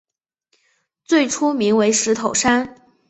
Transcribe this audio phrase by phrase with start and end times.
[1.05, 2.75] 最初名为石头山。